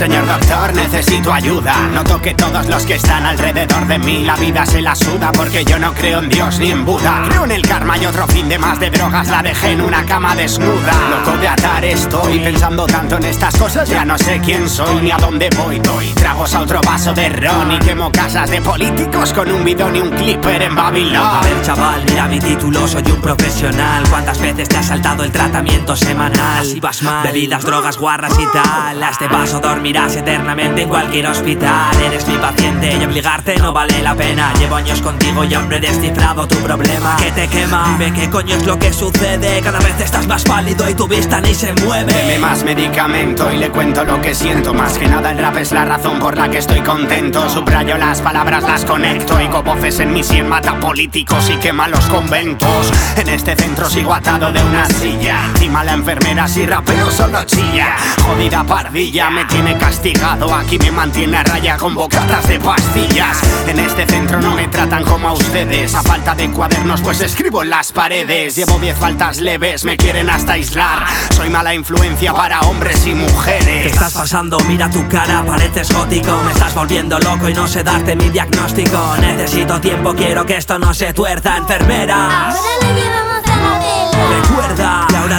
[0.00, 1.76] Señor doctor, necesito ayuda.
[1.92, 5.62] Noto que todos los que están alrededor de mí la vida se la suda porque
[5.62, 7.24] yo no creo en Dios ni en Buda.
[7.28, 10.06] Creo en el karma y otro fin de más de drogas la dejé en una
[10.06, 10.94] cama desnuda.
[11.10, 11.36] Loco
[11.84, 15.78] estoy pensando tanto en estas cosas ya no sé quién soy ni a dónde voy.
[15.78, 19.96] Doy tragos a otro vaso de ron y quemo casas de políticos con un bidón
[19.96, 21.24] y un clipper en Babilón.
[21.24, 24.02] A ver chaval, mira mi título, soy un profesional.
[24.08, 26.64] ¿Cuántas veces te ha saltado el tratamiento semanal?
[26.64, 29.02] Si vas mal, bebidas, drogas, guarras y tal.
[29.02, 31.94] A este paso dormirás eternamente en cualquier hospital.
[32.02, 34.52] Eres mi paciente y obligarte no vale la pena.
[34.58, 37.16] Llevo años contigo y aún he descifrado tu problema.
[37.16, 37.96] ¿Qué te quema?
[37.98, 39.60] Dime qué coño es lo que sucede.
[39.62, 43.70] Cada vez estás más pálido y tu vista ni se Deme más medicamento y le
[43.70, 44.74] cuento lo que siento.
[44.74, 47.48] Más que nada el rap es la razón por la que estoy contento.
[47.48, 52.04] Subrayo las palabras, las conecto y voces en mi sien mata políticos y quema los
[52.06, 52.90] conventos.
[53.16, 55.44] En este centro sigo atado de una silla.
[55.54, 57.94] Encima la enfermera si rapeo solo chilla.
[58.26, 60.52] Jodida pardilla me tiene castigado.
[60.52, 63.38] Aquí me mantiene a raya con bocatas de pastillas.
[63.68, 65.94] En este centro no me tratan como a ustedes.
[65.94, 68.56] A falta de cuadernos pues escribo en las paredes.
[68.56, 71.06] Llevo 10 faltas leves, me quieren hasta aislar.
[71.36, 73.82] Soy mala influencia para hombres y mujeres.
[73.82, 74.58] ¿Qué estás pasando?
[74.60, 76.40] Mira tu cara, pareces gótico.
[76.42, 79.14] Me estás volviendo loco y no sé darte mi diagnóstico.
[79.20, 82.48] Necesito tiempo, quiero que esto no se tuerza, enfermera.
[82.48, 83.19] Ahora le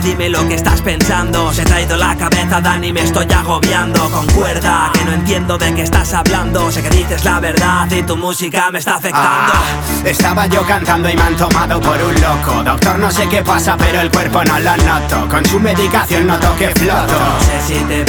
[0.00, 1.52] ahora dime lo que estás pensando.
[1.52, 4.10] Se ha traído la cabeza, Dani, me estoy agobiando.
[4.10, 6.70] Concuerda, que no entiendo de qué estás hablando.
[6.70, 9.52] Sé que dices la verdad y tu música me está afectando.
[9.54, 12.62] Ah, estaba yo cantando y me han tomado por un loco.
[12.64, 15.28] Doctor, no sé qué pasa, pero el cuerpo no lo noto.
[15.28, 17.12] Con su medicación noto que floto.
[17.12, 17.99] No sé si te.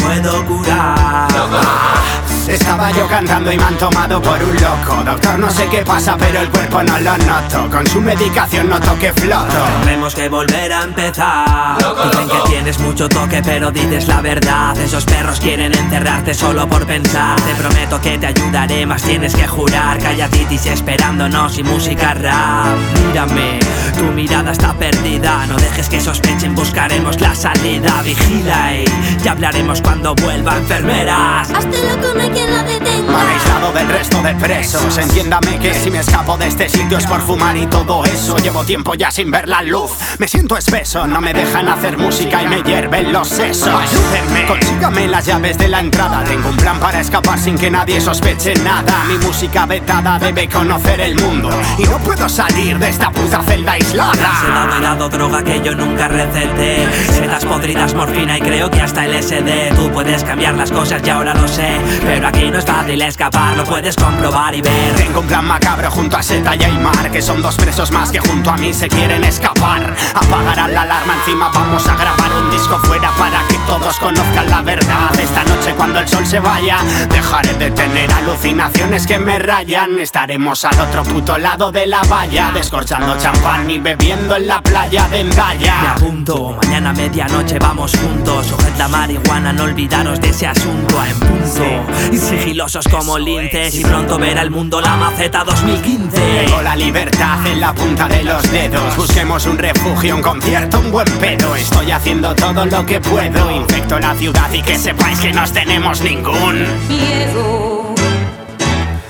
[2.81, 5.03] Estaba yo cantando y me han tomado por un loco.
[5.05, 7.69] Doctor, no sé qué pasa, pero el cuerpo no lo noto.
[7.69, 9.53] Con su medicación noto que floto.
[9.83, 11.77] Tenemos que volver a empezar.
[11.77, 14.75] Dicen que tienes mucho toque, pero dices la verdad.
[14.79, 17.39] Esos perros quieren encerrarte solo por pensar.
[17.41, 19.99] Te prometo que te ayudaré, más tienes que jurar.
[19.99, 22.79] Calladitis esperándonos y música rap.
[23.05, 23.59] Mírame,
[23.95, 25.45] tu mirada está perdida.
[25.45, 28.01] No dejes que sospechen, buscaremos la salida.
[28.01, 28.85] Vigila y
[29.23, 31.47] ya hablaremos cuando vuelva, enfermeras.
[31.51, 33.31] Hazte loco, no hay quien Me han detenga.
[33.33, 34.97] aislado del resto de presos.
[34.97, 38.37] Entiéndame que si me escapo de este sitio es por fumar y todo eso.
[38.37, 39.91] Llevo tiempo ya sin ver la luz.
[40.19, 43.67] Me siento espeso, no me dejan hacer música y me hierven los sesos.
[43.69, 46.23] Ayúdenme, consígame las llaves de la entrada.
[46.23, 49.03] Tengo un plan para escapar sin que nadie sospeche nada.
[49.07, 51.49] Mi música vetada debe conocer el mundo.
[51.77, 54.13] Y no puedo salir de esta puta celda Se aislada.
[54.15, 59.05] dado y dado droga que yo nunca receté Setas podridas, morfina y creo que hasta
[59.05, 62.65] el SD Tú puedes cambiar las cosas y ahora lo sé Pero aquí no es
[62.65, 64.95] fácil escapar, lo puedes comprobar y ver.
[64.95, 68.19] Tengo un plan macabro junto a Seta y Aymar Que son dos presos más que
[68.19, 69.95] junto a mí se quieren escapar.
[70.13, 74.61] Apagarán la alarma encima vamos a grabar un disco fuera Para que todos conozcan la
[74.61, 75.19] verdad.
[75.19, 76.77] Esta noche cuando el sol se vaya
[77.09, 79.99] Dejaré de tener alucinaciones que me rayan.
[79.99, 85.07] Estaremos al otro puto lado de la valla Descorchando champán y bebiendo en la playa
[85.07, 88.47] de Me Endaya apunto, mañana medianoche vamos juntos.
[88.47, 90.99] Sujed la marihuana, no olvidaros de ese asunto.
[90.99, 91.41] A en punto
[92.29, 97.59] sigilosos como linces Y pronto verá el mundo la maceta 2015 Tengo la libertad en
[97.59, 98.95] la punta de los dedos.
[98.95, 101.55] Busquemos un refugio, un concierto, un buen pedo.
[101.55, 103.51] Estoy haciendo todo lo que puedo.
[103.51, 106.65] Infecto la ciudad y que sepáis que no tenemos ningún.
[106.87, 107.93] Miedo.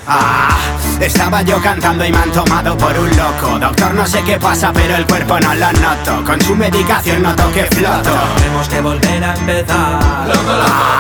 [0.08, 0.58] Ah,
[1.00, 3.60] estaba yo cantando y me han tomado por un loco.
[3.60, 6.24] Doctor, no sé qué pasa, pero el cuerpo no lo noto.
[6.26, 8.12] Con su medicación noto que floto.
[8.38, 11.00] Tenemos que volver a empezar Ah,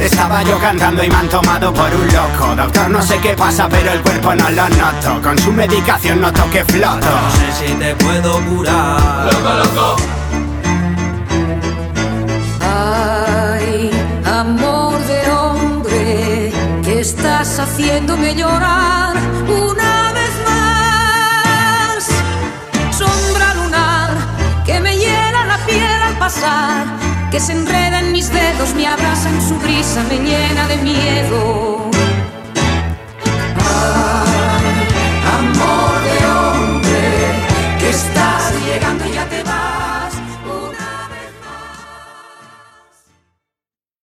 [0.00, 2.54] estaba yo cantando y me han tomado por un loco.
[2.56, 5.22] Doctor, no sé qué pasa, pero el cuerpo no lo noto.
[5.22, 7.06] Con su medicación noto que floto.
[7.06, 9.28] No sé si te puedo curar
[12.60, 13.90] Ay,
[14.24, 16.52] amor de hombre,
[16.84, 19.16] que estás haciéndome llorar
[19.46, 22.08] una vez más.
[22.96, 24.10] Sombra lunar
[24.64, 26.86] que me hiela la piel al pasar,
[27.30, 31.87] que se enreda en mis dedos, me abraza en su brisa, me llena de miedo.